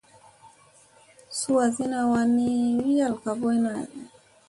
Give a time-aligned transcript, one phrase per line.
[1.37, 2.47] Suu asina wan ni
[2.83, 3.71] wi yal ka ɓoyna.